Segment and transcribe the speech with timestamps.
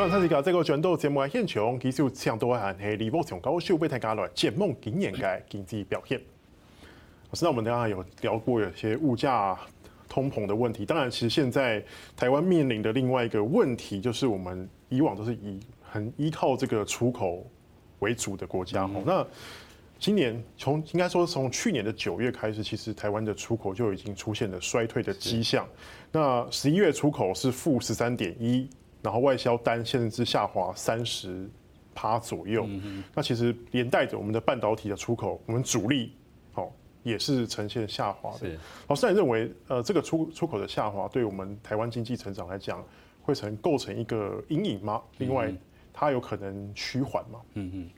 [0.00, 6.18] 欢迎大家这个转到节目的现场，继续请到的是李宝强教授为大家来解梦今年的经济表现。
[7.28, 9.54] 我知道我们刚刚有聊过有些物价
[10.08, 11.84] 通膨的问题，当然，其实现在
[12.16, 17.46] 台湾面临的另外一个问题，就是我们以往都是以很依靠这个出口
[17.98, 18.84] 为主的国家。
[18.84, 19.26] 嗯、那
[19.98, 25.68] 今年从应该说从去年的九月开始，其实台湾的出口就已经出现了衰退的迹象。
[26.10, 28.66] 那十一月出口是负十三点一，
[29.02, 31.48] 然后外销单现在是下滑三十
[31.94, 32.68] 趴左右。
[33.14, 36.12] 那其实连带着我们的半导体的出口，我们主力
[36.54, 36.70] 哦
[37.02, 38.48] 也是呈现下滑的。
[38.88, 42.84] 老师，你认为呃这个出出口的下滑对我们台湾经济成长来讲，
[43.22, 45.02] 会成构成一个阴影吗？
[45.18, 45.52] 另外，
[45.92, 47.40] 它有可能趋缓吗？
[47.54, 47.90] 嗯嗯。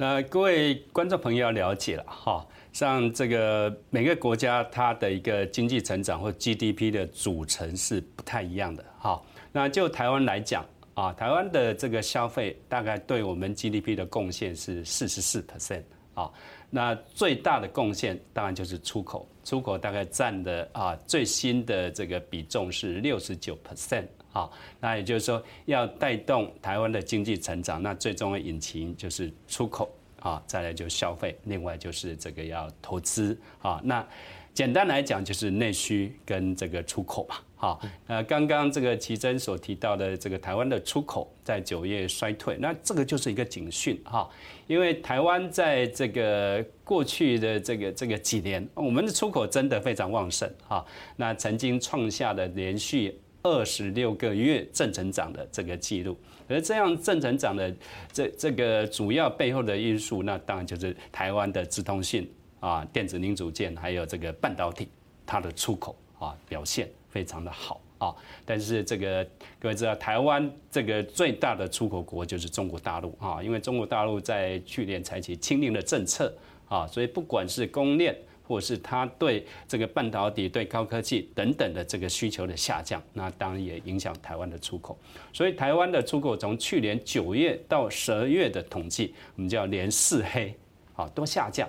[0.00, 9.20] 那各位观众朋友要了解了哈，像这个每个国家它的一个经济成长或 GDP 的组成是不太一样的哈。
[9.58, 10.64] 那就台湾来讲
[10.94, 15.82] 啊，台湾的这个消费大概对我们 GDP 的贡献是四十四 percent
[16.14, 16.30] 啊。
[16.70, 24.04] 那最大的贡献当然就是出口，出口大概占的啊最新的这个比重是六十九 percent。
[24.32, 33.80] 啊，那也就是说，要带动台湾的经济成长，那最重要的引擎就是出口啊，再来就消费，另外就是这个要投资啊。
[33.82, 34.06] 那
[34.54, 37.36] 简单来讲，就是内需跟这个出口嘛。
[37.58, 44.26] 好，那刚刚这个奇珍所提到的这个台湾的出口在九月衰退，那这个就是一个警讯哈，
[44.66, 50.82] 因为台湾在这个过去的这个这个几年，我们的出口真的非常旺盛哈，
[51.16, 53.20] 那曾经创下的连续。
[53.40, 57.72] 二十六个月正成长的这个记录，而这样正成长的
[58.12, 62.28] 这这个主要背后的因素，那当然就是台湾的资通讯
[62.58, 64.88] 啊、电子零组件，还有这个半导体，
[65.24, 65.96] 它的出口。
[66.18, 68.14] 啊表现非常的好啊。
[68.44, 69.26] 但是这个
[69.58, 76.32] 各位知道，台湾这个最大的出口国就是中国大陆啊，因为中国大陆在去年采取清零的政策
[76.68, 78.16] 啊，所以不管是供应链。
[78.48, 84.98] 或是它对这个半导体、对高科技等等的这个需求的下降，那当然也影响台湾的出口。
[85.34, 90.54] 所以台湾的出口从去年九月到十二月的统计，我们叫连四黑，
[90.96, 91.68] 啊，都下降。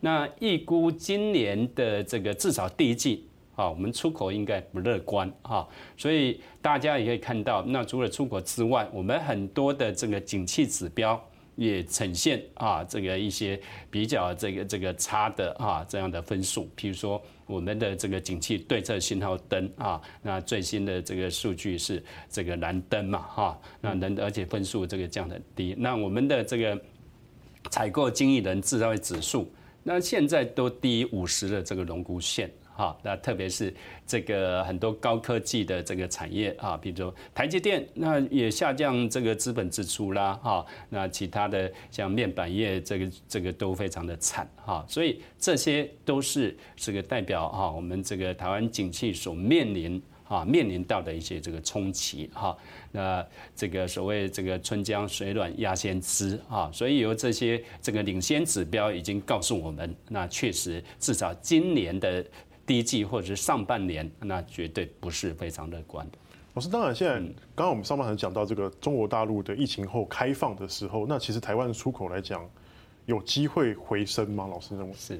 [0.00, 3.26] 那预估今年的这个至少第一季，
[3.58, 11.20] 啊，我们出口应该不乐观，啊，所以大家也可以看到，那除了出口之外，我们很多的这个景气指标。
[11.58, 13.60] 也呈现啊，这个一些
[13.90, 26.80] 比较这个这个差的啊这样的分数，譬如说我们的这个景气对策信号灯啊，那最新的这个数据是这个蓝灯嘛哈，那能而且分数这个降很低，那我们的这个
[27.70, 29.52] 采购经理人制造业指数，
[29.82, 32.48] 那现在都低于五十的这个荣枯线。
[32.78, 33.74] 好，那特别是
[34.06, 52.56] 这个很多高科技的这个产业啊，比如说台积电，那也下降这个资本支出啦，哈，那其他的像面板业，这个这个都非常的惨哈，所以这些都是这个代表哈，我们这个台湾景气所面临啊面临到的一些这个冲击哈，
[52.92, 62.24] 那这个所谓这个春江水暖鸭先知啊，所以由这些这个领先指标已经告诉我们，那确实至少今年的。
[62.68, 66.18] 第一季或者是上半年，那绝对不是非常乐观的。
[66.52, 67.14] 老师，当然，现在
[67.54, 72.46] 刚刚我们上半场讲到这个中国大陆的疫情后开放的时候，那其实台湾的出口来讲，
[73.06, 74.46] 有机会回升吗？
[74.46, 75.18] 老师认为是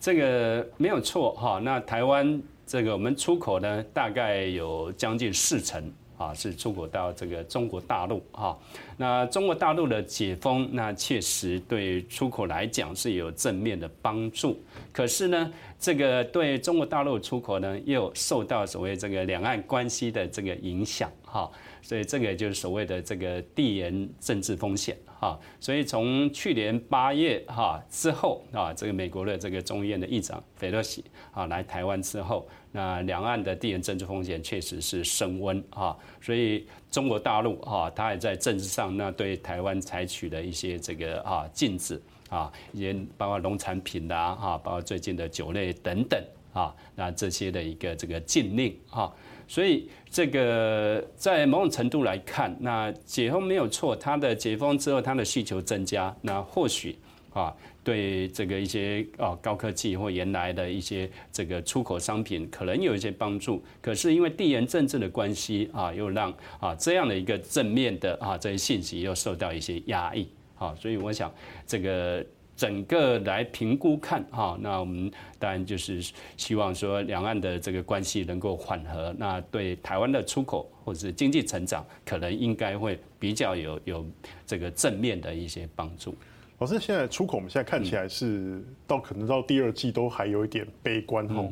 [0.00, 1.60] 这个没有错哈。
[1.60, 5.92] 那台湾这个我们出口呢，大概有将近四成。
[6.20, 8.54] 啊，是出口到这个中国大陆哈。
[8.98, 14.62] 那中国大陆的解封，那确实对出口来讲是有正面的帮助。
[14.92, 21.50] 可是呢，这个对中国大陆出口呢，又受到所谓这个两岸关系的这个影响哈。
[21.80, 25.38] 所以这个就是所谓的这个地缘政治风险哈。
[25.60, 32.48] 所以从去年八月哈之后啊，这个美国的这个众议院的议长菲洛西啊来台湾之后。
[32.72, 46.22] 那两岸的地缘政治风险确实是升温啊，所以中国大陆啊，它也在政治上那对台湾采取了一些这个啊禁止啊，也包括农产品的啊，包括最近的酒类等等
[46.52, 49.12] 啊，那这些的一个这个禁令啊，
[49.50, 56.96] 所以这个在某种程度来看，那解封没有错，它的解封之后，它的需求增加，那或许
[57.32, 57.52] 啊。
[57.82, 66.30] 对这个一些啊高科技或原来的一些这个出口商品可能有一些帮助，可是因为地缘政治的关系啊，又让
[66.60, 71.32] 啊这样的一个正面的啊这些信息又受到一些压抑啊，所以我想
[71.66, 72.24] 这个
[72.60, 84.06] 整个来评估看哈，那我们当然就是希望说两岸的这个关系能够缓和，那对台湾的出口或者是经济成长，可能应该会比较有有
[84.46, 86.14] 这个正面的一些帮助。
[86.58, 91.48] 老师，现在出口我们现在看起来是到可能到第二季都还有一点悲观哈，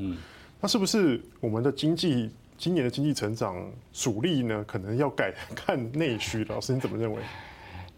[0.60, 2.28] 那是不是我们的经济
[2.58, 4.62] 今年的经济成长主力呢？
[4.68, 6.44] 可能要改 看内需？
[6.44, 7.22] 老师你怎么认为？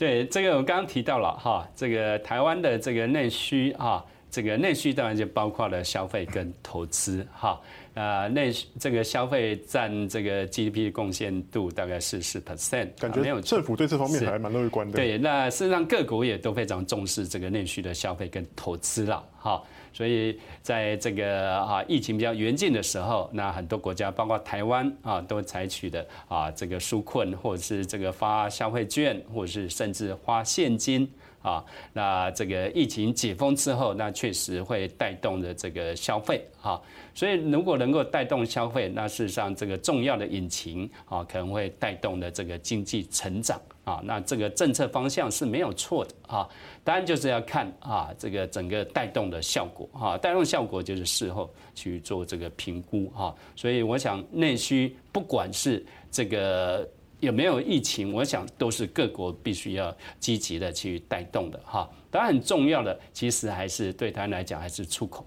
[0.01, 7.61] 对，这个我刚刚提到了哈，这个台湾的这个内需啊，这个内需当然就包括了消费跟投资哈。
[7.93, 14.97] 呃，内这个消费占这个 GDP 的贡献度大概是十 percent，感觉没有政府对这方面还蛮乐观的。
[14.97, 19.63] 对，那事实上各国也都非常重视这个内需的消费跟投资了哈。
[19.93, 31.11] 所以在这个啊疫情比较严峻的时候，那很多国家包括台湾啊，都采取的啊这个纾困，或者是这个发消费券，或者是甚至花现金
[31.43, 31.65] 啊。
[31.93, 36.81] 那这个疫情解封之后，那确实会带动的这个消费啊。
[37.15, 44.01] 所以如果能够带动消费，那事实上这个重要的引擎啊，可能会带动的这个经济成长啊。
[44.05, 46.49] 那这个政策方向是没有错的啊。
[46.85, 53.35] 当然就是要看啊，这个整个带动的效果哈，带动效果就是事后去做这个评估哈。
[53.57, 56.89] 所以我想内需不管是这个
[57.21, 61.89] 有没有疫情，我想都是各国必须要积极的去带动的哈。
[62.11, 65.25] 当然很重要的其实还是对他来讲还是出口，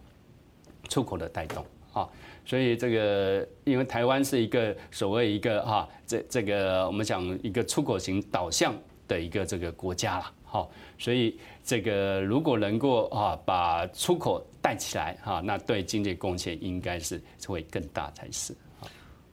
[0.89, 2.09] 出口的带动啊。
[2.45, 8.75] 所以这个因为台湾是一个所谓一个哈这这个我们讲一个出口型导向
[9.07, 10.31] 的一个这个国家了。
[10.43, 10.69] 好，
[10.99, 18.53] 所以这个如果能够啊把出口带起来哈，那对经济贡献应该是会更大才是。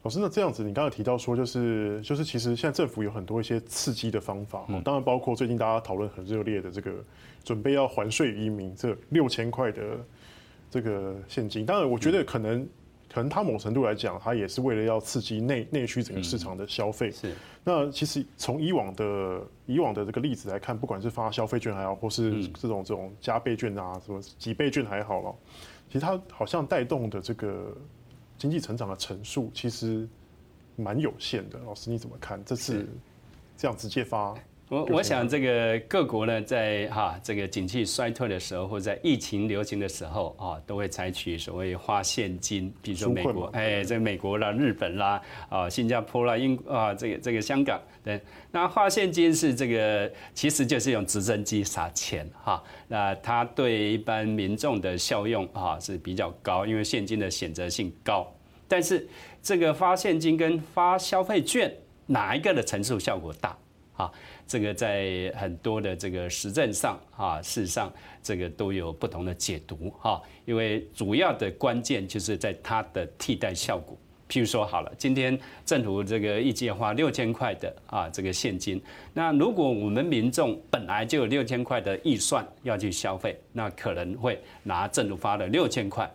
[0.02, 6.93] 老师，那这样子，你刚才提到说，就是就是其实现在政府有很多一些刺激的方法，当然包括最近大家讨论很热烈的这个
[7.44, 9.82] 准备要还税移民这六千块的
[10.70, 12.67] 这个现金，当然我觉得可能。
[13.12, 17.11] 可能它某程度来讲，它也是为了要刺激内内需整个市场的消费。
[17.11, 17.35] 是。
[17.64, 25.35] 那其实从以往的以往的这个例子来看，不管是发消费券还好，或是这种这种加倍券啊，什么几倍券还好了，
[25.88, 27.76] 其实它好像带动的这个
[28.40, 30.08] 经济成长的成数其实
[30.75, 31.58] 蛮有限的。
[31.58, 32.42] 老师你怎么看？
[32.42, 32.88] 这次
[33.54, 34.34] 这样直接发？
[34.70, 48.20] 我我想这个各国呢，在哈这个景气衰退的时候，或者在疫情流行的时候啊，都会采取所谓花现金，比如说美国，哎，这个美国啦、日本啦、啊新加坡啦、英啊这个这个香港，对，
[48.52, 58.32] 那花现金是这个其实就是用直升机撒钱哈，那它对一般民众的效用啊是比较高，因为现金的选择性高，
[58.69, 59.05] 但是
[59.43, 61.75] 这个发现金跟发消费券
[62.06, 63.58] 哪一个的乘数效果大
[64.00, 64.12] 啊？
[64.47, 67.93] 这个在很多的这个实证上啊，事实上
[68.23, 70.20] 这个都有不同的解读哈。
[70.44, 73.97] 因为主要的关键就是在它的替代效果。
[74.29, 75.37] 譬如说好了，今天
[75.67, 78.81] 政府这个预计花六千块的啊这个现金，
[79.12, 86.08] 那如果我们民众本来就有六千块的预算要去消费，那可能会拿政府发的六千块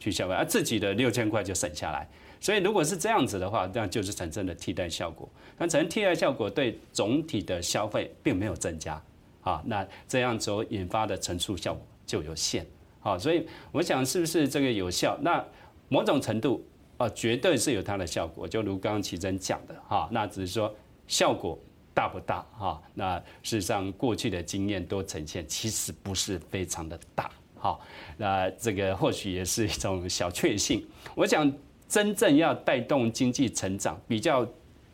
[0.00, 2.08] 去消费，而自己的六千块就省下来。
[2.40, 5.28] 所以如果是这样子的话，那就是产生了替代效果。
[5.58, 9.00] 那产生替代效果对总体的消费并没有增加，
[9.42, 12.66] 啊，那这样所引发的乘数效果就有限，
[13.02, 15.18] 啊，所以我想是不是这个有效？
[15.20, 15.44] 那
[15.90, 16.64] 某种程度
[16.96, 18.48] 啊，绝对是有它的效果。
[18.48, 20.74] 就如刚刚奇珍讲的，哈，那只是说
[21.06, 21.58] 效果
[21.92, 27.78] 大不大，哈，那事实上过去的经验都呈现其实不是非常的大，哈，
[28.16, 30.88] 那这个或许也是一种小确幸。
[31.14, 31.52] 我想。
[31.90, 34.46] 真正要带动经济成长，比较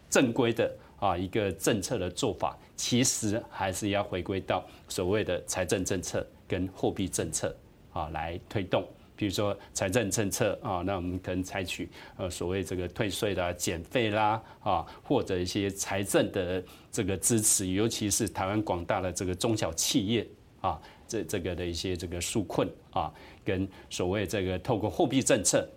[0.08, 7.54] 正规的啊一个政策的做法，其实还是要回归到所谓的财政政策跟货币政策
[7.92, 8.82] 啊来推动。
[9.14, 11.86] 比如说财政政策啊，那我们可能采取
[12.16, 20.26] 呃所谓这个退税啦、减费啦啊，或者一些财政的这个支持，尤其是台湾广大的这个中小企业
[20.62, 23.12] 啊，这这个的一些这个纾困啊，
[23.44, 25.68] 跟所谓这个透过货币政策。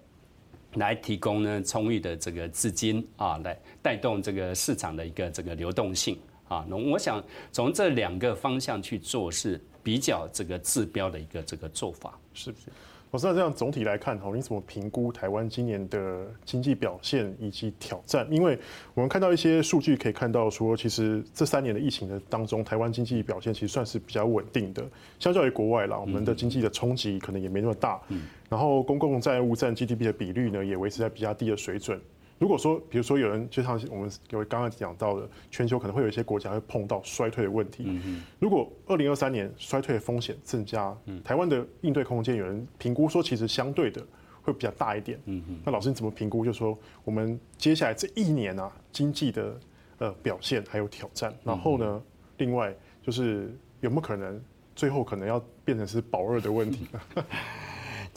[0.80, 6.18] 来提供呢充裕的这个资金啊，来带动这个市场的一个这个流动性
[6.48, 6.66] 啊。
[6.68, 12.66] 那我想从这两个方向去做是比较这个治标的一个这个做法，是不是？
[13.12, 18.28] 我知道这样总体来看，哈，你怎么评估台湾今年的经济表现以及挑战？
[18.30, 18.58] 因为
[18.94, 24.84] 我们看到一些数据，可以看到说，其实这三年的疫情的当中，台湾经济表现其实算是比较稳定的，
[25.18, 28.00] 相较于国外啦，我们的经济的冲击可能也没那么大。
[28.48, 32.00] 然后公共债务占 GDP 的比率呢，也维持在比较低的水准。
[32.40, 38.00] 如果说，比如说有人就像我们有刚刚讲到的，全球可能会有一些国家会碰到衰退的问题。
[38.40, 44.02] 如果二零二三年衰退的风险增加，台湾的应对空间有人评估说，其实相对的
[44.42, 45.20] 会比较大一点。
[45.66, 46.46] 那老师你怎么评估？
[46.46, 49.60] 就是说我们接下来这一年啊，经济的
[49.98, 52.02] 呃表现还有挑战，然后呢，
[52.38, 54.42] 另外就是有没有可能
[54.76, 56.88] 最后可能要变成是保二的问题？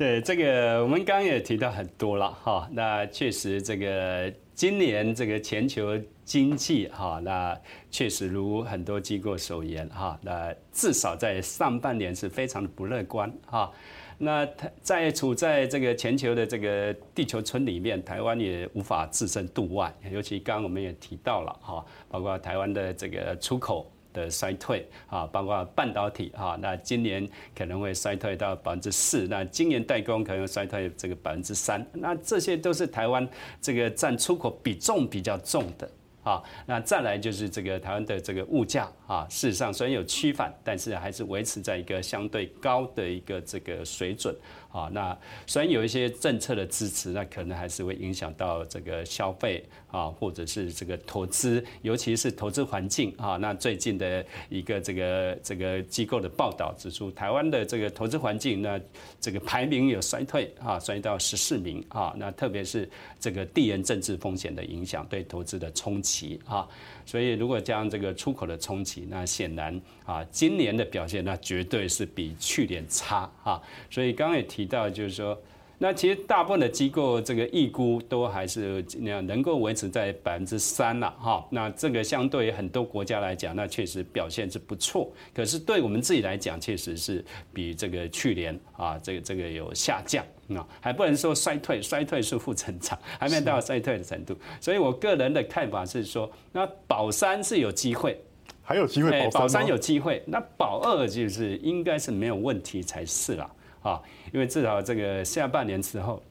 [0.03, 2.69] 对这个，我们刚刚也提到很多了哈。
[2.73, 7.57] 那确实，这个今年这个全球经济哈，那
[7.89, 13.71] 确实如很多机构所言哈，那至少在上半年是非常的不乐观哈。
[14.19, 14.45] 那
[14.81, 19.95] 在处在这个全球的这个地球村里面，台湾也无法置身度外。
[20.11, 23.89] 尤其刚刚我们也提到了哈，包括台湾的这个出口。
[24.13, 33.29] 的衰退啊，包括半导体啊，那今年可能会衰退到百分之四，那今年代工可能衰退这个百分之三，那这些都是台湾
[33.61, 35.91] 这个占出口比重比较重的
[36.23, 36.43] 啊。
[36.67, 44.35] 那再来就是这个台湾的这个物价啊，事实上虽然有趋缓，但是还是维持在一个相对高的一个这个水准。
[44.73, 45.15] 啊，那
[45.47, 53.37] 虽然有一些政策的支持，那可能还是会影响到这个消费啊，或者是这个投资，尤其是投资环境啊。
[53.37, 58.81] 那最近的一个这个这个机构的报道指出，台湾的这个投资环境，那
[59.21, 62.15] 这个排名有衰退啊，衰到十四名啊。
[62.17, 62.89] 那特别是
[63.21, 66.12] 这个地缘政治风险的影响，对投资的冲击
[66.47, 66.69] 啊。
[67.05, 73.61] 所以，如果加上这个出口的冲击，那显然啊，今年的表现那绝对是比去年差啊。
[73.91, 75.37] 所以刚刚也提到，就是说，
[75.83, 81.45] 那其实大部分的机构这个预估都还是那样能够维持在百分之三了哈。
[81.51, 85.13] 那这个相对于很多国家来讲，那确实表现是不错。
[85.35, 90.25] 可是对我们自己来讲，确实是比这个去年啊，这个这个有下降。
[90.55, 94.37] 啊，还不能说衰退，衰退是负成长，还没到衰退的程度。
[94.61, 98.21] 所以我个人的看法是说，那保三是有机会，
[98.63, 103.45] 还有机会保三，保三有机会，那保二就是应该是没有问题才是啦。
[103.45, 103.51] 啊，
[103.83, 104.01] 啊
[104.33, 106.23] 因为至少这个下半年之后，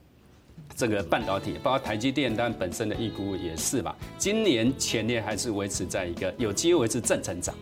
[0.75, 3.95] 这个半导体，包括台积电，当然本身的预估也是吧。
[4.17, 7.53] 今年前年还是维持在一个有机会维持正成长。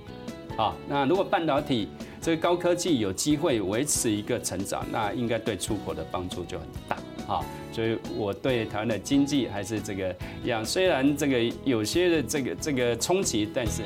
[0.58, 1.88] 啊，那如果半导体
[2.22, 6.98] 这个高科技有机会维持一个成长，那应该对出口的帮助就很大
[7.34, 7.46] 啊。
[7.72, 13.84] 所以我对台湾的经济还是这个样，虽然这个有些的这个这个冲击，但是。